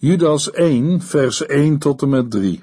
[0.00, 2.62] Judas 1, vers 1 tot en met 3.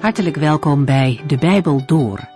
[0.00, 2.28] Hartelijk welkom bij De Bijbel Door.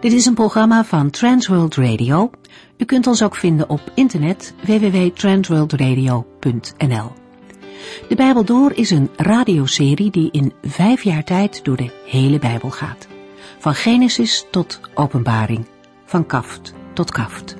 [0.00, 2.30] Dit is een programma van Transworld Radio.
[2.76, 7.19] U kunt ons ook vinden op internet www.transworldradio.nl.
[8.08, 12.70] De Bijbel Door is een radioserie die in vijf jaar tijd door de hele Bijbel
[12.70, 13.08] gaat.
[13.58, 15.66] Van Genesis tot Openbaring,
[16.04, 17.56] van kaft tot kaft.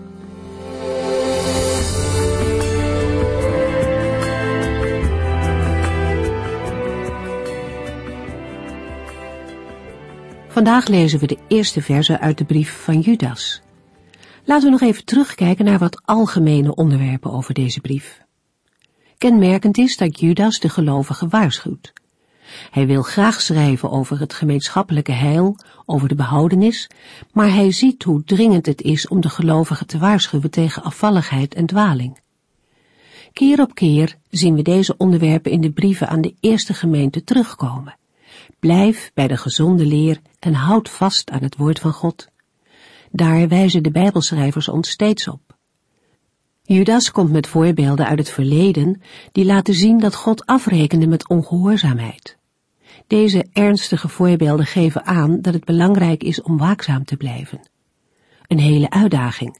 [10.48, 13.62] Vandaag lezen we de eerste verse uit de brief van Judas.
[14.44, 18.20] Laten we nog even terugkijken naar wat algemene onderwerpen over deze brief.
[19.20, 21.92] Kenmerkend is dat Judas de gelovigen waarschuwt.
[22.70, 26.90] Hij wil graag schrijven over het gemeenschappelijke heil, over de behoudenis,
[27.32, 31.66] maar hij ziet hoe dringend het is om de gelovigen te waarschuwen tegen afvalligheid en
[31.66, 32.20] dwaling.
[33.32, 37.96] Keer op keer zien we deze onderwerpen in de brieven aan de eerste gemeente terugkomen.
[38.58, 42.28] Blijf bij de gezonde leer en houd vast aan het woord van God.
[43.10, 45.49] Daar wijzen de Bijbelschrijvers ons steeds op.
[46.72, 49.00] Judas komt met voorbeelden uit het verleden
[49.32, 52.36] die laten zien dat God afrekende met ongehoorzaamheid.
[53.06, 57.60] Deze ernstige voorbeelden geven aan dat het belangrijk is om waakzaam te blijven.
[58.46, 59.58] Een hele uitdaging.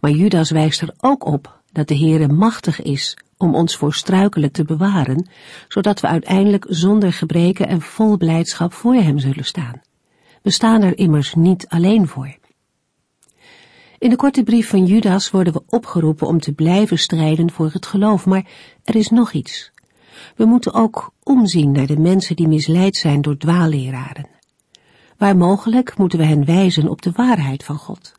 [0.00, 4.52] Maar Judas wijst er ook op dat de Heere machtig is om ons voor struikelen
[4.52, 5.28] te bewaren,
[5.68, 9.80] zodat we uiteindelijk zonder gebreken en vol blijdschap voor hem zullen staan.
[10.42, 12.40] We staan er immers niet alleen voor.
[14.02, 17.86] In de korte brief van Judas worden we opgeroepen om te blijven strijden voor het
[17.86, 18.46] geloof, maar
[18.84, 19.72] er is nog iets.
[20.36, 24.28] We moeten ook omzien naar de mensen die misleid zijn door dwaalleraren.
[25.16, 28.12] Waar mogelijk moeten we hen wijzen op de waarheid van God.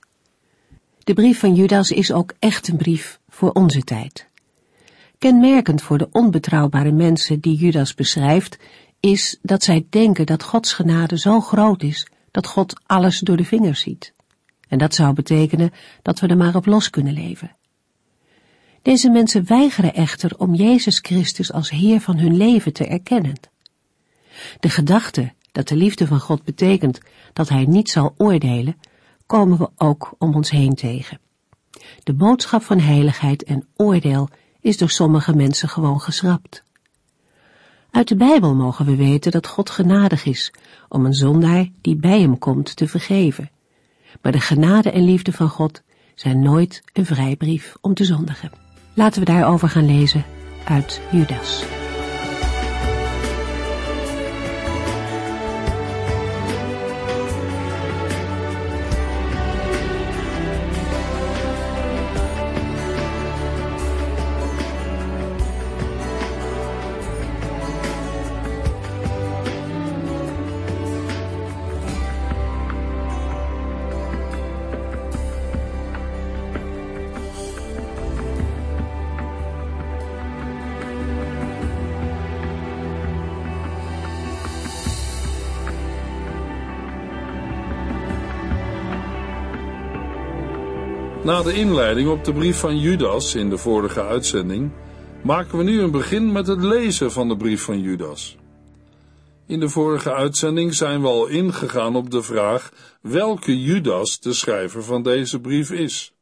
[1.04, 4.28] De brief van Judas is ook echt een brief voor onze tijd.
[5.18, 8.58] Kenmerkend voor de onbetrouwbare mensen die Judas beschrijft,
[9.00, 13.46] is dat zij denken dat Gods genade zo groot is dat God alles door de
[13.46, 14.14] vingers ziet.
[14.74, 17.56] En dat zou betekenen dat we er maar op los kunnen leven.
[18.82, 23.40] Deze mensen weigeren echter om Jezus Christus als Heer van hun leven te erkennen.
[24.60, 27.00] De gedachte dat de liefde van God betekent
[27.34, 28.78] dat Hij niet zal oordelen,
[29.26, 31.20] komen we ook om ons heen tegen.
[32.04, 34.30] De boodschap van heiligheid en oordeel
[34.62, 36.64] is door sommige mensen gewoon geschrapt.
[37.92, 40.54] Uit de Bijbel mogen we weten dat God genadig is
[40.90, 43.52] om een zondaar die bij hem komt te vergeven.
[44.22, 45.82] Maar de genade en liefde van God
[46.16, 48.52] zijn nooit een vrijbrief om te zondigen.
[48.94, 50.26] Laten we daarover gaan lezen
[50.66, 51.83] uit Judas.
[91.44, 94.72] De inleiding op de brief van Judas in de vorige uitzending
[95.24, 98.38] maken we nu een begin met het lezen van de brief van Judas.
[99.48, 102.72] In de vorige uitzending zijn we al ingegaan op de vraag
[103.02, 106.14] welke Judas de schrijver van deze brief is.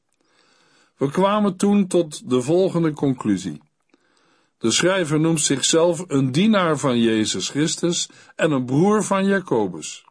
[0.97, 3.61] We kwamen toen tot de volgende conclusie.
[4.57, 10.05] De schrijver noemt zichzelf een dienaar van Jezus Christus en een broer van Jacobus.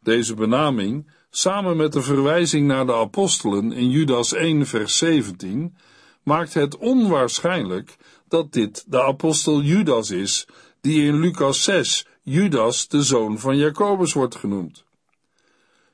[0.00, 5.76] Deze benaming samen met de verwijzing naar de apostelen in Judas 1 vers 17,
[6.22, 7.96] maakt het onwaarschijnlijk
[8.28, 10.46] dat dit de apostel Judas is,
[10.80, 14.84] die in Lucas 6 Judas de zoon van Jacobus wordt genoemd.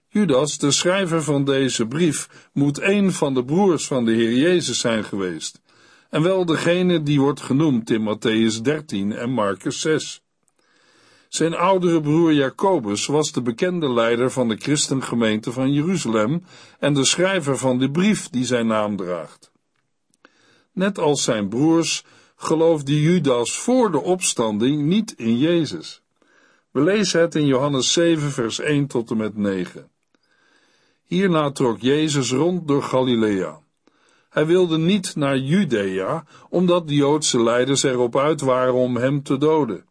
[0.09, 4.79] Judas, de schrijver van deze brief, moet een van de broers van de Heer Jezus
[4.79, 5.61] zijn geweest,
[6.11, 10.23] en wel degene die wordt genoemd in Matthäus 13 en Marcus 6.
[11.31, 16.45] Zijn oudere broer Jacobus was de bekende leider van de christengemeente van Jeruzalem
[16.79, 19.51] en de schrijver van de brief die zijn naam draagt.
[20.73, 22.05] Net als zijn broers
[22.37, 26.03] geloofde Judas voor de opstanding niet in Jezus.
[26.71, 29.91] We lezen het in Johannes 7, vers 1 tot en met 9.
[31.05, 33.61] Hierna trok Jezus rond door Galilea.
[34.31, 39.39] Hij wilde niet naar Judea, omdat de Joodse leiders erop uit waren om hem te
[39.39, 39.89] doden.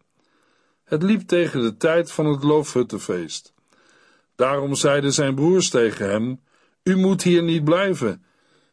[0.90, 3.54] Het liep tegen de tijd van het loofhuttenfeest.
[4.36, 6.40] Daarom zeiden zijn broers tegen hem:
[6.84, 8.24] U moet hier niet blijven.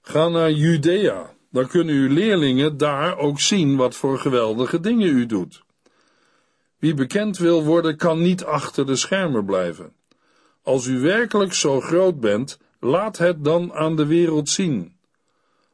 [0.02, 5.26] Ga naar Judea, dan kunnen uw leerlingen daar ook zien wat voor geweldige dingen u
[5.26, 5.62] doet.
[6.78, 9.92] Wie bekend wil worden, kan niet achter de schermen blijven.
[10.62, 14.96] Als u werkelijk zo groot bent, laat het dan aan de wereld zien.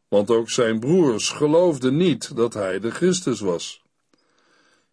[0.09, 3.82] Want ook zijn broers geloofden niet dat hij de Christus was.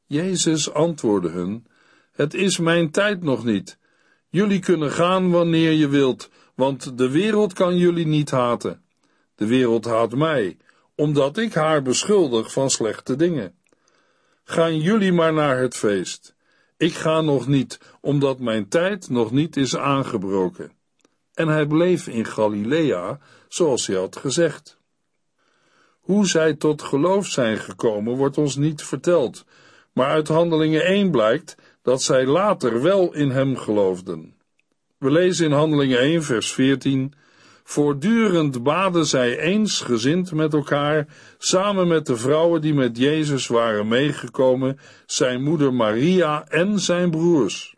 [0.10, 1.66] Jezus antwoordde hun:
[2.12, 3.78] Het is mijn tijd nog niet.
[4.30, 8.82] Jullie kunnen gaan wanneer je wilt, want de wereld kan jullie niet haten.
[9.36, 10.58] De wereld haat mij,
[10.96, 13.54] omdat ik haar beschuldig van slechte dingen.
[14.44, 16.36] Gaan jullie maar naar het feest.
[16.78, 20.72] Ik ga nog niet, omdat mijn tijd nog niet is aangebroken.
[21.34, 24.78] En hij bleef in Galilea, zoals hij had gezegd.
[26.00, 29.46] Hoe zij tot geloof zijn gekomen, wordt ons niet verteld,
[30.00, 34.36] maar uit Handelingen 1 blijkt dat zij later wel in hem geloofden.
[34.98, 37.14] We lezen in Handelingen 1, vers 14:
[37.64, 41.08] Voortdurend baden zij eensgezind met elkaar,
[41.38, 47.76] samen met de vrouwen die met Jezus waren meegekomen, zijn moeder Maria en zijn broers.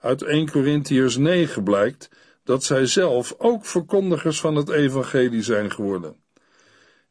[0.00, 2.10] Uit 1 Corinthiërs 9 blijkt
[2.44, 6.21] dat zij zelf ook verkondigers van het evangelie zijn geworden.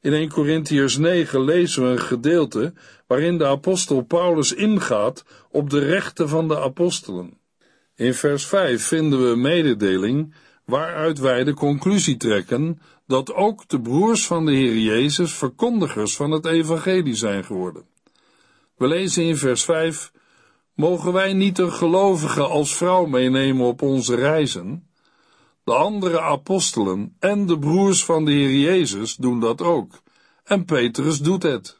[0.01, 2.74] In 1 Corinthiërs 9 lezen we een gedeelte
[3.07, 7.38] waarin de apostel Paulus ingaat op de rechten van de apostelen.
[7.95, 10.33] In vers 5 vinden we mededeling
[10.65, 16.31] waaruit wij de conclusie trekken dat ook de broers van de Heer Jezus verkondigers van
[16.31, 17.83] het evangelie zijn geworden.
[18.77, 20.12] We lezen in vers 5:
[20.75, 24.90] Mogen wij niet een gelovige als vrouw meenemen op onze reizen?
[25.63, 30.01] De andere apostelen en de broers van de Heer Jezus doen dat ook,
[30.43, 31.79] en Petrus doet het.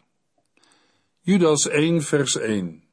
[1.22, 2.84] Judas 1, vers 1.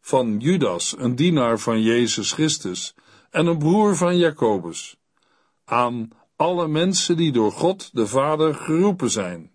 [0.00, 2.94] Van Judas, een dienaar van Jezus Christus
[3.30, 4.96] en een broer van Jacobus
[5.64, 9.50] aan alle mensen die door God de Vader geroepen zijn.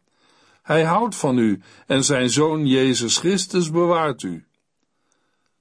[0.61, 4.45] Hij houdt van u en zijn zoon Jezus Christus bewaart u.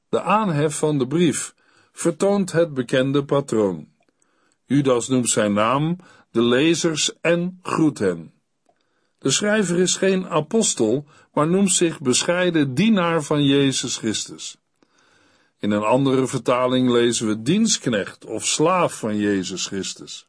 [0.09, 1.55] De aanhef van de brief
[1.93, 3.92] vertoont het bekende patroon.
[4.73, 5.97] Judas noemt zijn naam,
[6.31, 8.33] de lezers en groet hen.
[9.19, 14.57] De schrijver is geen apostel, maar noemt zich bescheiden dienaar van Jezus Christus.
[15.59, 20.27] In een andere vertaling lezen we dienstknecht of slaaf van Jezus Christus.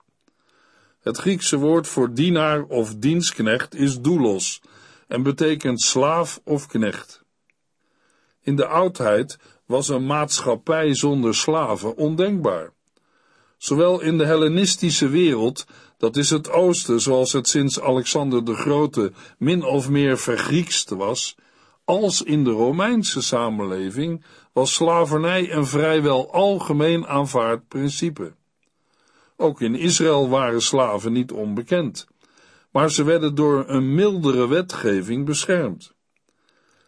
[1.01, 4.61] Het Griekse woord voor dienaar of dienstknecht is doulos
[5.07, 7.23] en betekent slaaf of knecht.
[8.41, 12.73] In de oudheid was een maatschappij zonder slaven ondenkbaar.
[13.63, 15.65] Zowel in de Hellenistische wereld,
[15.97, 21.35] dat is het oosten zoals het sinds Alexander de Grote min of meer vergriekst was,
[21.83, 24.23] als in de Romeinse samenleving
[24.53, 28.33] was slavernij een vrijwel algemeen aanvaard principe.
[29.37, 32.07] Ook in Israël waren slaven niet onbekend,
[32.71, 35.93] maar ze werden door een mildere wetgeving beschermd.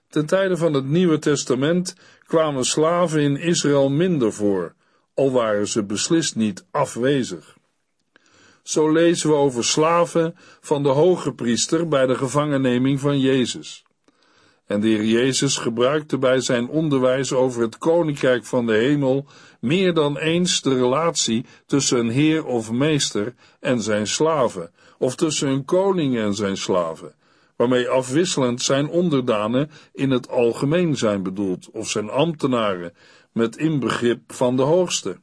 [0.10, 1.96] Ten tijde van het Nieuwe Testament
[2.26, 4.76] kwamen slaven in Israël minder voor,
[5.16, 7.58] al waren ze beslist niet afwezig.
[8.64, 13.86] Zo lezen we over slaven van de hoge priester bij de gevangenneming van Jezus.
[14.66, 19.26] En de Heer Jezus gebruikte bij zijn onderwijs over het koninkrijk van de hemel
[19.60, 25.48] meer dan eens de relatie tussen een heer of meester en zijn slaven, of tussen
[25.48, 27.16] een koning en zijn slaven,
[27.56, 32.94] waarmee afwisselend zijn onderdanen in het algemeen zijn bedoeld, of zijn ambtenaren,
[33.36, 35.18] met inbegrip van de hoogste.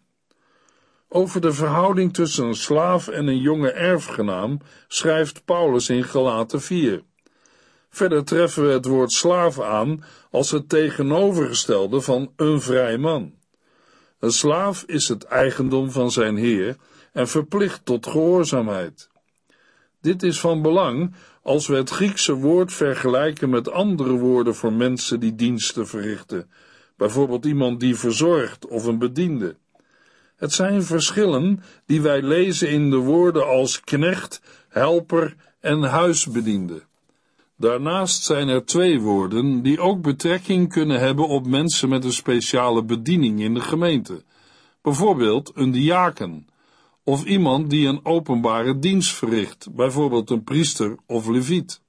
[1.09, 7.03] Over de verhouding tussen een slaaf en een jonge erfgenaam schrijft Paulus in Galaten 4.
[7.91, 13.35] Verder treffen we het woord slaaf aan als het tegenovergestelde van een vrij man.
[14.19, 16.77] Een slaaf is het eigendom van zijn heer
[17.13, 19.11] en verplicht tot gehoorzaamheid.
[20.01, 25.21] Dit is van belang als we het Griekse woord vergelijken met andere woorden voor mensen
[25.21, 26.51] die diensten verrichten,
[26.97, 29.57] bijvoorbeeld iemand die verzorgt of een bediende.
[30.37, 36.83] Het zijn verschillen die wij lezen in de woorden als knecht, helper en huisbediende.
[37.57, 42.85] Daarnaast zijn er twee woorden die ook betrekking kunnen hebben op mensen met een speciale
[42.85, 44.23] bediening in de gemeente.
[44.83, 46.47] Bijvoorbeeld een diaken,
[47.05, 51.82] of iemand die een openbare dienst verricht, bijvoorbeeld een priester of leviet.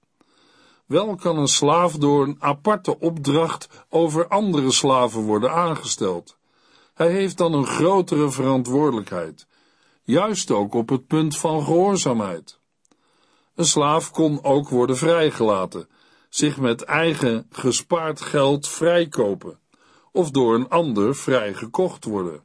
[0.86, 6.38] Wel kan een slaaf door een aparte opdracht over andere slaven worden aangesteld.
[6.94, 9.48] Hij heeft dan een grotere verantwoordelijkheid,
[10.04, 12.60] juist ook op het punt van gehoorzaamheid.
[13.56, 15.90] Een slaaf kon ook worden vrijgelaten,
[16.30, 19.60] zich met eigen gespaard geld vrijkopen
[20.12, 22.44] of door een ander vrijgekocht worden.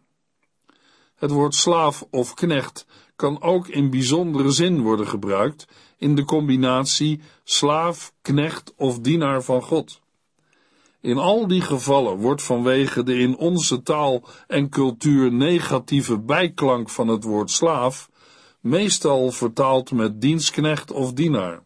[1.15, 5.67] Het woord slaaf of knecht kan ook in bijzondere zin worden gebruikt
[5.99, 10.01] in de combinatie slaaf, knecht of dienaar van God.
[11.01, 17.09] In al die gevallen wordt vanwege de in onze taal en cultuur negatieve bijklank van
[17.09, 18.11] het woord slaaf
[18.61, 21.63] meestal vertaald met dienstknecht of dienaar.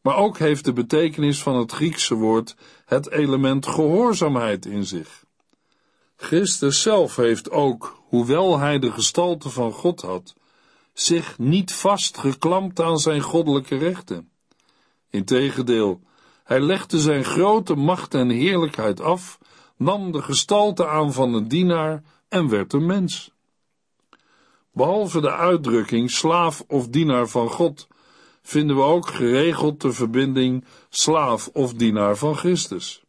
[0.00, 5.24] Maar ook heeft de betekenis van het Griekse woord het element gehoorzaamheid in zich.
[6.16, 10.34] Christus zelf heeft ook, hoewel hij de gestalte van God had,
[10.94, 14.28] zich niet vastgeklampt aan zijn goddelijke rechten.
[15.10, 16.00] Integendeel,
[16.44, 19.38] hij legde zijn grote macht en heerlijkheid af,
[19.76, 23.32] nam de gestalte aan van een dienaar en werd een mens.
[24.72, 27.88] Behalve de uitdrukking slaaf of dienaar van God,
[28.42, 33.02] vinden we ook geregeld de verbinding slaaf of dienaar van Christus.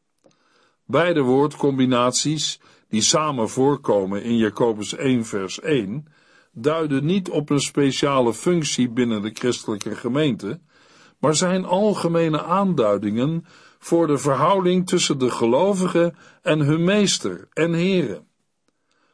[0.86, 6.08] Beide woordcombinaties, die samen voorkomen in Jacobus 1 vers 1,
[6.56, 10.60] duiden niet op een speciale functie binnen de christelijke gemeente,
[11.20, 13.46] maar zijn algemene aanduidingen
[13.80, 18.28] voor de verhouding tussen de gelovigen en hun meester en heren.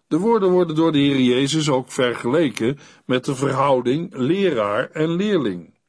[0.07, 5.79] De woorden worden door de Heer Jezus ook vergeleken met de verhouding leraar en leerling.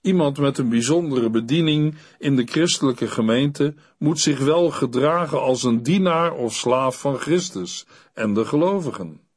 [0.00, 5.82] Iemand met een bijzondere bediening in de christelijke gemeente moet zich wel gedragen als een
[5.82, 9.27] dienaar of slaaf van Christus en de gelovigen.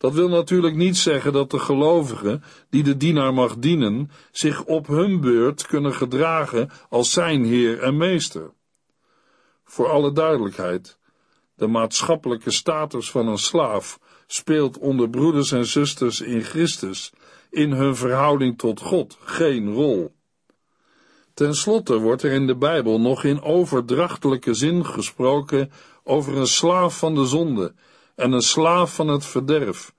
[0.00, 4.86] Dat wil natuurlijk niet zeggen dat de gelovigen, die de dienaar mag dienen, zich op
[4.86, 8.52] hun beurt kunnen gedragen als zijn heer en meester.
[9.64, 10.98] Voor alle duidelijkheid,
[11.54, 17.12] de maatschappelijke status van een slaaf speelt onder broeders en zusters in Christus
[17.50, 20.14] in hun verhouding tot God geen rol.
[21.34, 25.72] Ten slotte wordt er in de Bijbel nog in overdrachtelijke zin gesproken
[26.04, 27.74] over een slaaf van de zonde
[28.20, 29.94] en een slaaf van het verderf,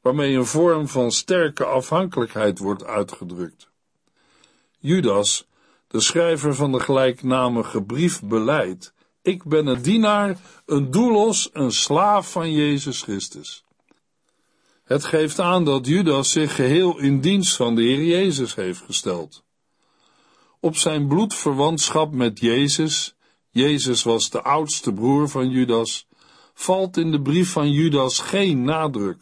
[0.00, 3.68] waarmee een vorm van sterke afhankelijkheid wordt uitgedrukt.
[4.78, 5.46] Judas,
[5.88, 12.30] de schrijver van de gelijknamige brief, beleidt: Ik ben een dienaar, een doelos, een slaaf
[12.30, 13.64] van Jezus Christus.
[14.84, 19.44] Het geeft aan dat Judas zich geheel in dienst van de Heer Jezus heeft gesteld.
[20.60, 23.14] Op zijn bloedverwantschap met Jezus,
[23.50, 26.06] Jezus was de oudste broer van Judas,
[26.54, 29.18] valt in de brief van Judas geen nadruk.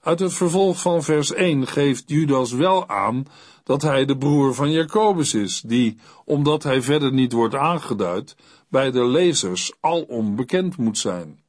[0.00, 3.26] Uit het vervolg van vers 1 geeft Judas wel aan
[3.64, 8.36] dat hij de broer van Jacobus is, die, omdat hij verder niet wordt aangeduid,
[8.68, 11.40] bij de lezers al onbekend moet zijn.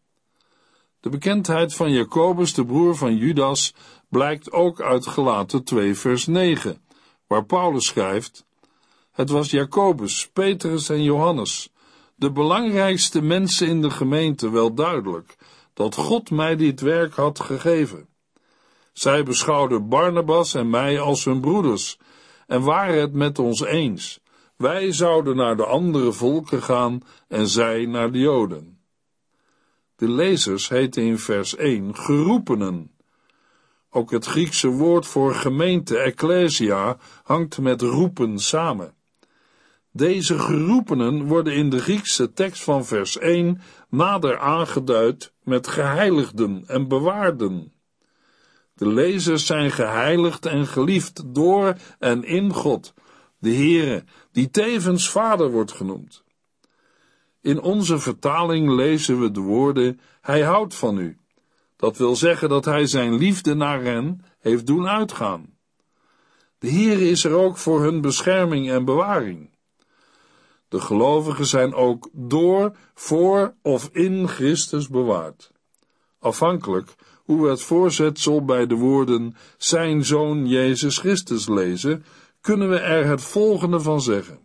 [0.99, 3.73] De bekendheid van Jacobus, de broer van Judas,
[4.09, 6.81] blijkt ook uit Gelaten 2 vers 9,
[7.27, 8.45] waar Paulus schrijft,
[9.11, 11.72] Het was Jacobus, Petrus en Johannes,
[12.23, 15.35] de belangrijkste mensen in de gemeente, wel duidelijk,
[15.73, 18.07] dat God mij dit werk had gegeven.
[18.93, 21.97] Zij beschouwden Barnabas en mij als hun broeders
[22.47, 24.19] en waren het met ons eens.
[24.55, 28.79] Wij zouden naar de andere volken gaan en zij naar de Joden.
[29.95, 32.91] De lezers heten in vers 1 geroepenen.
[33.89, 38.93] Ook het Griekse woord voor gemeente, ecclesia, hangt met roepen samen.
[39.95, 46.87] Deze geroepenen worden in de Griekse tekst van vers 1 nader aangeduid met geheiligden en
[46.87, 47.73] bewaarden.
[48.75, 52.93] De lezers zijn geheiligd en geliefd door en in God,
[53.39, 56.23] de Heere, die tevens Vader wordt genoemd.
[57.41, 61.17] In onze vertaling lezen we de woorden: Hij houdt van u.
[61.75, 65.57] Dat wil zeggen dat hij zijn liefde naar hen heeft doen uitgaan.
[66.57, 69.52] De Heere is er ook voor hun bescherming en bewaring.
[70.73, 75.51] De gelovigen zijn ook door, voor of in Christus bewaard.
[76.19, 82.05] Afhankelijk hoe we het voorzetsel bij de woorden zijn zoon Jezus Christus lezen,
[82.41, 84.39] kunnen we er het volgende van zeggen.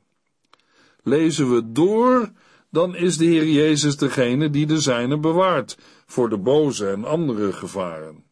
[1.03, 2.31] Lezen we door,
[2.71, 7.53] dan is de Heer Jezus degene die de zijne bewaart voor de boze en andere
[7.53, 8.25] gevaren.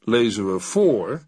[0.00, 1.24] Lezen we voor,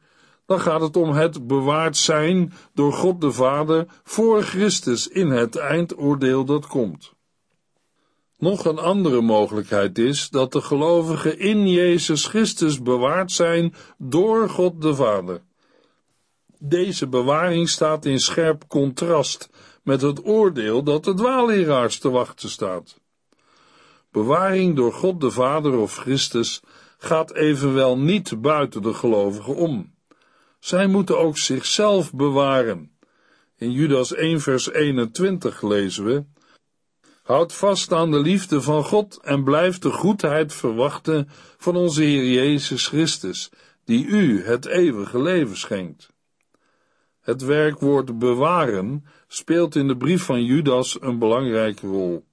[0.46, 5.56] dan gaat het om het bewaard zijn door God de Vader voor Christus in het
[5.56, 7.14] eindoordeel dat komt.
[8.38, 14.82] Nog een andere mogelijkheid is dat de gelovigen in Jezus Christus bewaard zijn door God
[14.82, 15.42] de Vader.
[16.58, 19.50] Deze bewaring staat in scherp contrast
[19.82, 23.00] met het oordeel dat de dwaalleraars te wachten staat.
[24.10, 26.60] Bewaring door God de Vader of Christus
[26.98, 29.95] gaat evenwel niet buiten de gelovigen om.
[30.58, 32.90] Zij moeten ook zichzelf bewaren.
[33.56, 36.25] In Judas 1 vers 21 lezen we,
[37.26, 42.25] Houd vast aan de liefde van God en blijf de goedheid verwachten van onze Heer
[42.25, 43.50] Jezus Christus,
[43.84, 46.10] die u het eeuwige leven schenkt.
[47.20, 52.25] Het werkwoord bewaren speelt in de brief van Judas een belangrijke rol.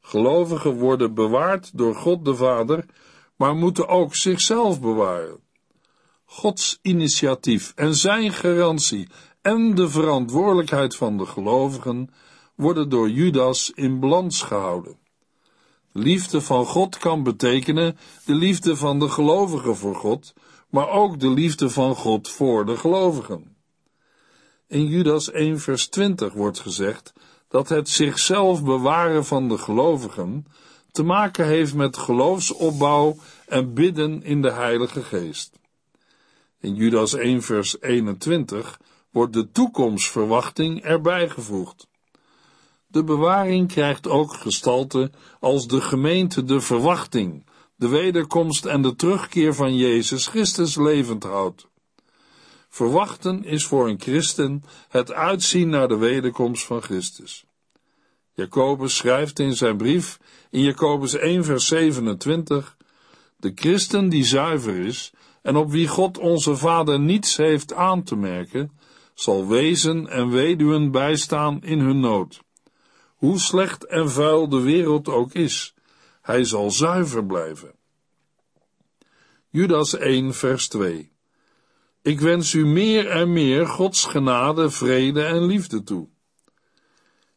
[0.00, 2.84] Gelovigen worden bewaard door God de Vader,
[3.36, 5.40] maar moeten ook zichzelf bewaren.
[6.28, 9.08] Gods initiatief en zijn garantie
[9.42, 12.10] en de verantwoordelijkheid van de gelovigen
[12.54, 14.98] worden door Judas in balans gehouden.
[15.92, 20.34] Liefde van God kan betekenen de liefde van de gelovigen voor God,
[20.70, 23.56] maar ook de liefde van God voor de gelovigen.
[24.68, 27.12] In Judas 1 vers 20 wordt gezegd
[27.48, 30.46] dat het zichzelf bewaren van de gelovigen
[30.92, 33.16] te maken heeft met geloofsopbouw
[33.46, 35.58] en bidden in de Heilige Geest.
[36.66, 38.80] In Judas 1 vers 21
[39.10, 41.88] wordt de toekomstverwachting erbij gevoegd.
[42.86, 47.46] De bewaring krijgt ook gestalte als de gemeente de verwachting,
[47.76, 51.66] de wederkomst en de terugkeer van Jezus Christus levend houdt.
[52.68, 57.44] Verwachten is voor een christen het uitzien naar de wederkomst van Christus.
[58.32, 60.18] Jacobus schrijft in zijn brief
[60.50, 62.76] in Jacobus 1 vers 27
[63.36, 65.12] De christen die zuiver is
[65.46, 68.70] en op wie God onze Vader niets heeft aan te merken,
[69.14, 72.40] zal wezen en weduwen bijstaan in hun nood.
[73.16, 75.74] Hoe slecht en vuil de wereld ook is,
[76.22, 77.74] hij zal zuiver blijven.
[79.50, 81.12] Judas 1 vers 2
[82.02, 86.08] Ik wens u meer en meer Gods genade, vrede en liefde toe.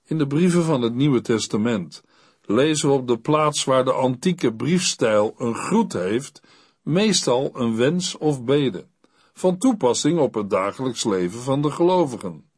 [0.05, 2.03] In de brieven van het Nieuwe Testament
[2.41, 6.41] lezen we op de plaats waar de antieke briefstijl een groet heeft,
[6.89, 8.87] meestal een wens of bede,
[9.33, 12.49] van toepassing op het dagelijks leven van de gelovigen.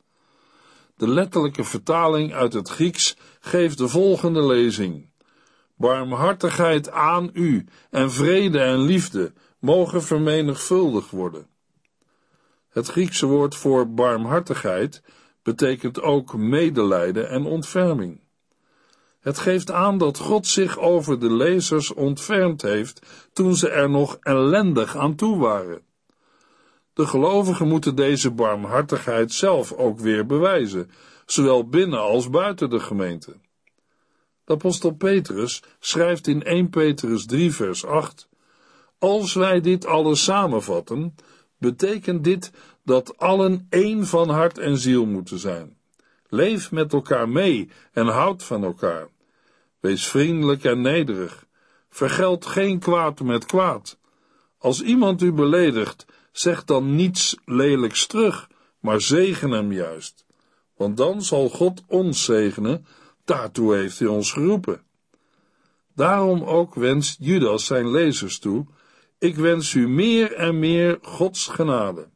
[0.96, 5.10] De letterlijke vertaling uit het Grieks geeft de volgende lezing.
[5.76, 11.48] Barmhartigheid aan u en vrede en liefde mogen vermenigvuldigd worden.
[12.70, 15.04] Het Griekse woord voor barmhartigheid
[15.44, 18.21] betekent ook medelijden en ontferming.
[19.22, 23.02] Het geeft aan dat God zich over de lezers ontfermd heeft
[23.34, 25.82] toen ze er nog ellendig aan toe waren.
[26.94, 30.92] De gelovigen moeten deze barmhartigheid zelf ook weer bewijzen,
[31.26, 33.36] zowel binnen als buiten de gemeente.
[34.44, 38.30] De apostel Petrus schrijft in 1 Petrus 3 vers 8
[39.00, 41.16] Als wij dit alles samenvatten,
[41.58, 42.52] betekent dit
[42.84, 45.78] dat allen één van hart en ziel moeten zijn.
[46.34, 49.08] Leef met elkaar mee en houd van elkaar.
[49.80, 51.46] Wees vriendelijk en nederig.
[51.90, 53.98] Vergeld geen kwaad met kwaad.
[54.58, 60.26] Als iemand u beledigt, zeg dan niets lelijks terug, maar zegen hem juist.
[60.76, 62.86] Want dan zal God ons zegenen,
[63.26, 64.84] daartoe heeft hij ons geroepen.
[65.96, 68.66] Daarom ook wenst Judas zijn lezers toe,
[69.20, 72.11] ik wens u meer en meer Gods genade.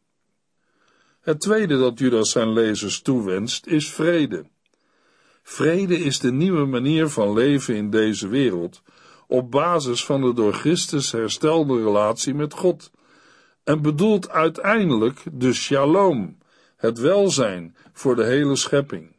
[1.26, 4.46] Het tweede dat Judas zijn lezers toewenst is vrede.
[5.44, 8.82] Vrede is de nieuwe manier van leven in deze wereld,
[9.28, 12.92] op basis van de door Christus herstelde relatie met God,
[13.64, 16.38] en bedoelt uiteindelijk de shalom,
[16.78, 19.16] het welzijn voor de hele schepping.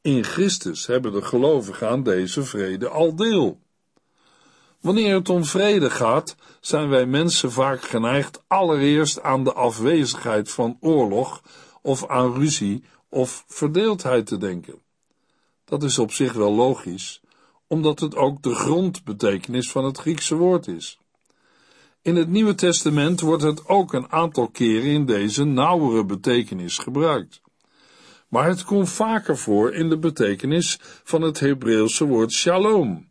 [0.00, 3.60] In Christus hebben de gelovigen aan deze vrede al deel.
[4.80, 10.76] Wanneer het om vrede gaat, zijn wij mensen vaak geneigd allereerst aan de afwezigheid van
[10.80, 11.42] oorlog
[11.82, 14.78] of aan ruzie of verdeeldheid te denken.
[15.64, 17.20] Dat is op zich wel logisch,
[17.66, 20.98] omdat het ook de grondbetekenis van het Griekse woord is.
[22.02, 27.40] In het Nieuwe Testament wordt het ook een aantal keren in deze nauwere betekenis gebruikt.
[28.28, 33.08] Maar het komt vaker voor in de betekenis van het Hebreeuwse woord shalom,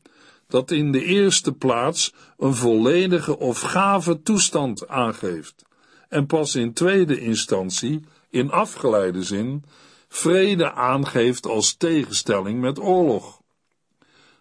[0.48, 5.66] dat in de eerste plaats een volledige of gave toestand aangeeft,
[6.10, 9.64] en pas in tweede instantie, in afgeleide zin,
[10.08, 13.42] vrede aangeeft als tegenstelling met oorlog.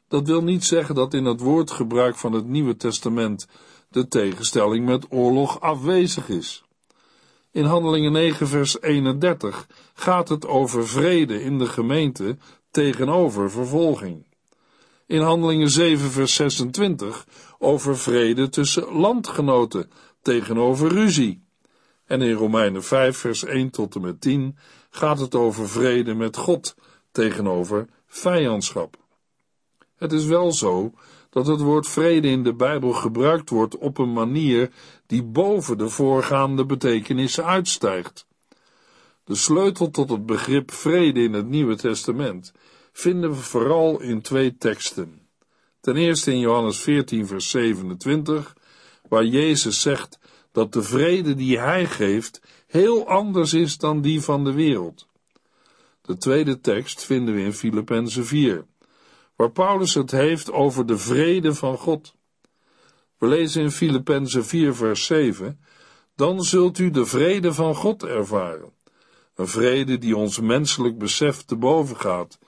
[0.08, 3.46] Dat wil niet zeggen dat in het woordgebruik van het Nieuwe Testament
[3.88, 6.64] de tegenstelling met oorlog afwezig is.
[7.50, 12.36] In Handelingen 9, vers 31 gaat het over vrede in de gemeente
[12.70, 14.26] tegenover vervolging.
[15.06, 17.26] In Handelingen 7, vers 26
[17.58, 19.90] over vrede tussen landgenoten
[20.22, 21.42] tegenover ruzie.
[22.04, 24.56] En in Romeinen 5, vers 1 tot en met 10
[24.90, 26.74] gaat het over vrede met God
[27.12, 28.96] tegenover vijandschap.
[29.96, 30.92] Het is wel zo
[31.30, 34.70] dat het woord vrede in de Bijbel gebruikt wordt op een manier
[35.06, 38.26] die boven de voorgaande betekenissen uitstijgt.
[39.24, 42.52] De sleutel tot het begrip vrede in het Nieuwe Testament
[42.96, 45.28] vinden we vooral in twee teksten.
[45.80, 48.56] Ten eerste in Johannes 14, vers 27,
[49.08, 50.18] waar Jezus zegt
[50.52, 55.06] dat de vrede die Hij geeft heel anders is dan die van de wereld.
[56.02, 58.66] De tweede tekst vinden we in Filippenzen 4,
[59.36, 62.14] waar Paulus het heeft over de vrede van God.
[63.18, 65.60] We lezen in Filippenzen 4, vers 7,
[66.16, 68.72] dan zult u de vrede van God ervaren.
[69.34, 72.38] Een vrede die ons menselijk besef te boven gaat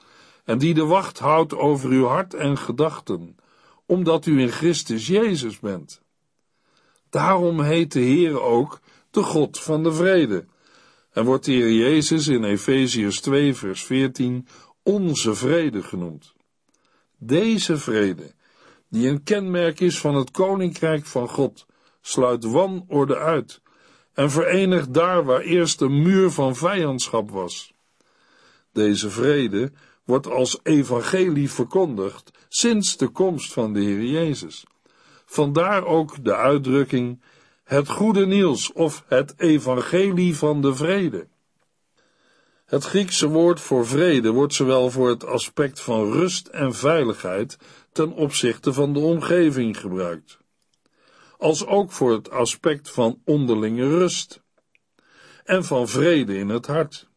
[0.47, 3.37] en die de wacht houdt over uw hart en gedachten,
[3.87, 6.03] omdat u in Christus Jezus bent.
[7.11, 8.81] Daarom heet de Heer ook
[9.11, 10.45] de God van de vrede.
[11.11, 14.47] En wordt de Jezus in Efeziërs 2 vers 14
[14.83, 16.35] onze vrede genoemd.
[17.19, 18.35] Deze vrede,
[18.89, 21.67] die een kenmerk is van het Koninkrijk van God,
[22.01, 23.61] sluit wanorde uit
[24.13, 27.73] en verenigt daar waar eerst een muur van vijandschap was.
[28.73, 29.73] Deze vrede
[30.07, 34.65] wordt als evangelie verkondigd sinds de komst van de Heer Jezus.
[35.25, 37.21] Vandaar ook de uitdrukking
[37.65, 41.27] het goede nieuws of het evangelie van de vrede.
[42.67, 47.59] Het Griekse woord voor vrede wordt zowel voor het aspect van rust en veiligheid
[47.93, 50.39] ten opzichte van de omgeving gebruikt,
[51.39, 54.43] als ook voor het aspect van onderlinge rust
[55.45, 57.09] en van vrede in het hart.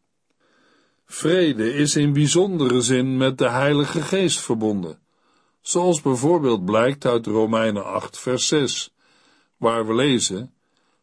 [1.12, 4.98] Vrede is in bijzondere zin met de Heilige Geest verbonden,
[5.60, 8.94] zoals bijvoorbeeld blijkt uit Romeinen 8, vers 6,
[9.56, 10.54] waar we lezen: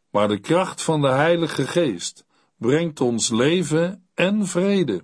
[0.10, 2.26] Maar de kracht van de Heilige Geest
[2.58, 5.04] brengt ons leven en vrede.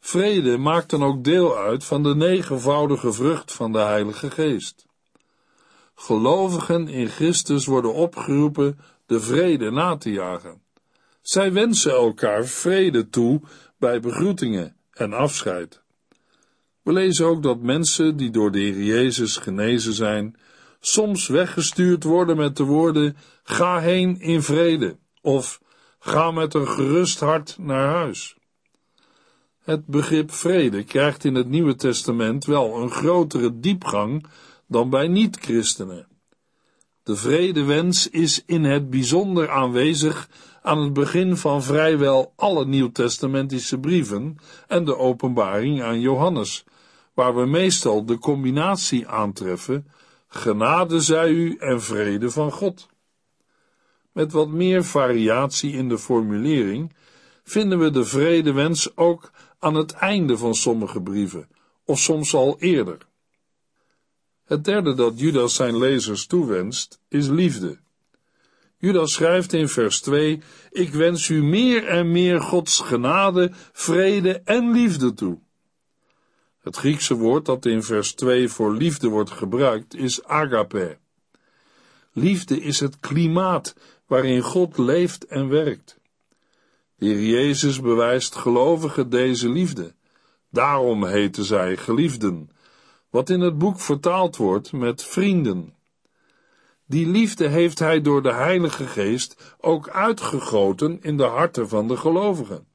[0.00, 4.86] Vrede maakt dan ook deel uit van de negenvoudige vrucht van de Heilige Geest.
[5.94, 10.64] Gelovigen in Christus worden opgeroepen de vrede na te jagen.
[11.26, 13.40] Zij wensen elkaar vrede toe
[13.78, 15.82] bij begroetingen en afscheid.
[16.82, 20.36] We lezen ook dat mensen die door de Heer Jezus genezen zijn,
[20.80, 25.60] soms weggestuurd worden met de woorden: Ga heen in vrede, of
[25.98, 28.36] Ga met een gerust hart naar huis.
[29.62, 34.26] Het begrip vrede krijgt in het Nieuwe Testament wel een grotere diepgang
[34.66, 36.06] dan bij niet-christenen.
[37.02, 40.28] De vredewens is in het bijzonder aanwezig
[40.66, 46.64] aan het begin van vrijwel alle nieuwtestamentische brieven en de openbaring aan Johannes,
[47.14, 49.86] waar we meestal de combinatie aantreffen:
[50.28, 52.86] genade zij u en vrede van God.
[54.12, 56.94] Met wat meer variatie in de formulering
[57.44, 61.48] vinden we de vredewens ook aan het einde van sommige brieven,
[61.84, 62.98] of soms al eerder.
[64.44, 67.78] Het derde dat Judas zijn lezers toewenst, is liefde.
[68.78, 74.70] Judas schrijft in vers 2: Ik wens u meer en meer Gods genade, vrede en
[74.70, 75.38] liefde toe.
[76.60, 80.98] Het Griekse woord dat in vers 2 voor liefde wordt gebruikt is agape.
[82.12, 83.74] Liefde is het klimaat
[84.06, 85.98] waarin God leeft en werkt.
[86.96, 89.94] De Heer Jezus bewijst gelovigen deze liefde.
[90.50, 92.50] Daarom heten zij geliefden,
[93.10, 95.75] wat in het boek vertaald wordt met vrienden.
[96.88, 101.96] Die liefde heeft hij door de Heilige Geest ook uitgegoten in de harten van de
[101.96, 102.66] gelovigen.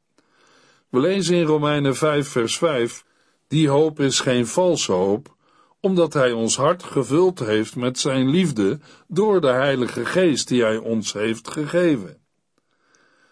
[0.89, 3.05] We lezen in Romeinen 5, vers 5:
[3.47, 5.35] Die hoop is geen valse hoop,
[5.79, 10.77] omdat Hij ons hart gevuld heeft met Zijn liefde door de Heilige Geest die Hij
[10.77, 12.17] ons heeft gegeven.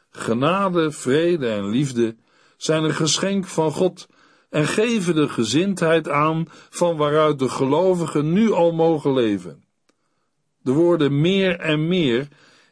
[0.10, 2.16] Genade, vrede en liefde
[2.58, 4.08] zijn een geschenk van God
[4.50, 9.64] en geven de gezindheid aan van waaruit de gelovigen nu al mogen leven.
[10.70, 12.28] De woorden meer en meer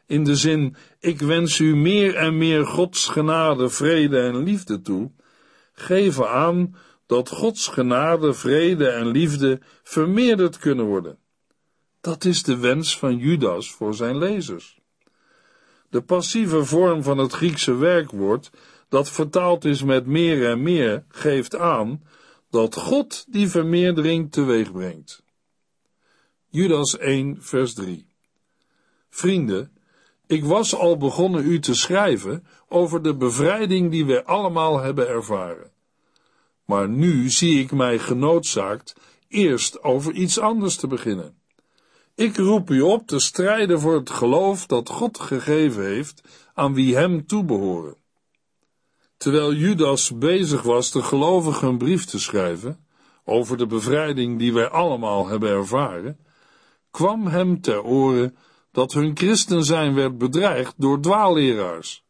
[0.06, 5.10] in de zin ik wens u meer en meer Gods genade, vrede en liefde toe,
[5.72, 11.18] geven aan dat Gods genade, vrede en liefde vermeerderd kunnen worden.
[12.00, 14.80] Dat is de wens van Judas voor zijn lezers.
[15.90, 18.50] De passieve vorm van het Griekse werkwoord,
[18.88, 22.02] dat vertaald is met meer en meer, geeft aan
[22.50, 25.26] dat God die vermeerdering teweeg brengt.
[26.50, 28.06] Judas 1, vers 3.
[29.10, 29.72] Vrienden,
[30.26, 35.70] ik was al begonnen u te schrijven over de bevrijding die wij allemaal hebben ervaren.
[36.64, 38.94] Maar nu zie ik mij genoodzaakt
[39.28, 41.38] eerst over iets anders te beginnen.
[42.14, 46.22] Ik roep u op te strijden voor het geloof dat God gegeven heeft
[46.54, 47.96] aan wie hem toebehoren.
[49.16, 52.86] Terwijl Judas bezig was de gelovigen een brief te schrijven,
[53.24, 56.18] over de bevrijding die wij allemaal hebben ervaren,
[56.90, 58.36] kwam hem ter oren
[58.72, 62.04] dat hun christen zijn werd bedreigd door dwaalleraars.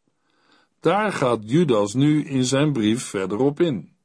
[0.80, 3.96] Daar gaat Judas nu in zijn brief verder op in.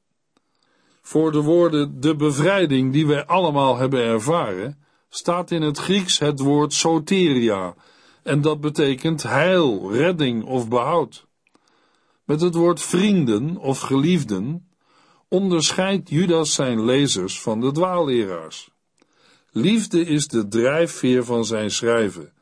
[1.02, 6.40] Voor de woorden de bevrijding die wij allemaal hebben ervaren, staat in het Grieks het
[6.40, 7.76] woord soteria,
[8.24, 11.28] en dat betekent heil, redding of behoud.
[12.24, 14.68] Met het woord vrienden of geliefden
[15.28, 18.73] onderscheidt Judas zijn lezers van de dwaalleraars.
[19.56, 22.34] Liefde is de drijfveer van zijn schrijven,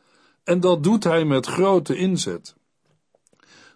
[0.44, 2.56] en dat doet hij met grote inzet.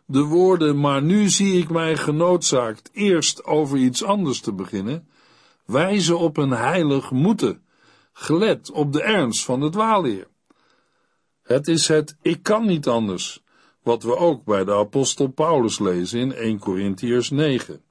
[0.06, 5.08] De woorden, maar nu zie ik mij genoodzaakt eerst over iets anders te beginnen,
[5.66, 7.64] wijzen op een heilig moeten,
[8.14, 10.28] gelet op de ernst van het dwaalleer.
[11.44, 13.44] Het is het ik kan niet anders,
[13.84, 17.82] wat we ook bij de apostel Paulus lezen in 1 Corinthiërs 9.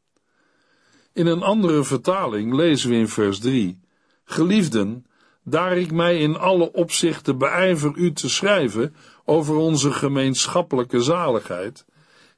[1.12, 3.80] In een andere vertaling lezen we in vers 3:
[4.24, 5.06] Geliefden,
[5.44, 11.84] daar ik mij in alle opzichten beijver u te schrijven over onze gemeenschappelijke zaligheid,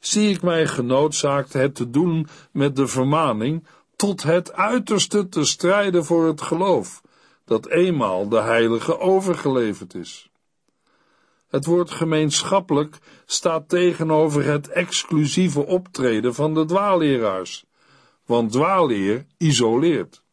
[0.01, 3.67] zie ik mij genoodzaakt het te doen met de vermaning
[3.97, 7.03] tot het uiterste te strijden voor het geloof,
[7.45, 10.31] dat eenmaal de heilige overgeleverd is.
[11.49, 17.65] Het woord gemeenschappelijk staat tegenover het exclusieve optreden van de dwaalleraars,
[18.25, 20.25] want dwaalleer isoleert.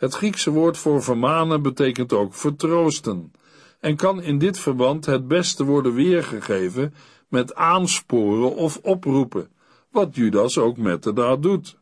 [0.00, 3.32] Het Griekse woord voor vermanen betekent ook vertroosten
[3.80, 6.94] en kan in dit verband het beste worden weergegeven
[7.28, 9.48] met aansporen of oproepen,
[9.90, 11.78] wat Judas ook met de daad doet.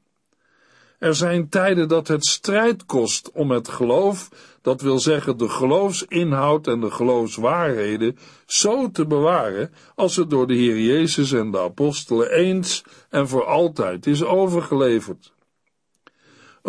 [0.98, 4.28] Er zijn tijden dat het strijd kost om het geloof,
[4.62, 10.54] dat wil zeggen de geloofsinhoud en de geloofswaarheden, zo te bewaren als het door de
[10.54, 15.36] Heer Jezus en de apostelen eens en voor altijd is overgeleverd.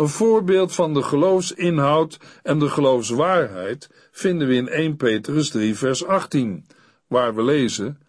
[0.00, 6.04] Een voorbeeld van de geloofsinhoud en de geloofswaarheid vinden we in 1 Petrus 3 vers
[6.04, 6.66] 18,
[7.06, 8.00] waar we lezen,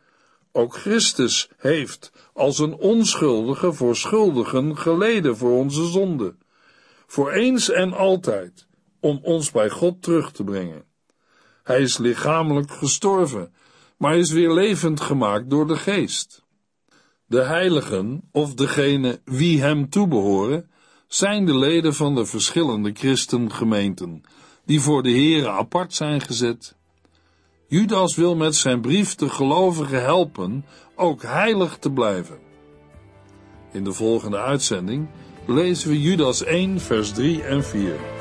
[0.51, 6.35] ook Christus heeft als een onschuldige voor schuldigen geleden voor onze zonde,
[7.07, 8.67] voor eens en altijd,
[8.99, 10.83] om ons bij God terug te brengen.
[11.63, 13.53] Hij is lichamelijk gestorven,
[13.97, 16.45] maar is weer levend gemaakt door de geest.
[17.25, 20.70] De heiligen, of degene wie hem toebehoren,
[21.13, 24.23] zijn de leden van de verschillende christengemeenten,
[24.65, 26.75] die voor de Here apart zijn gezet.
[27.67, 32.37] Judas wil met zijn brief de gelovigen helpen ook heilig te blijven.
[33.71, 35.07] In de volgende uitzending
[35.47, 38.20] lezen we Judas 1, vers 3 en 4.